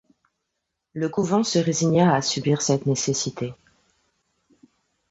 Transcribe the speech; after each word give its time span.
Le 0.93 1.09
couvent 1.09 1.43
se 1.43 1.59
résigna 1.59 2.15
à 2.15 2.23
subir 2.23 2.63
cette 2.63 2.87
nécessité. 2.87 3.53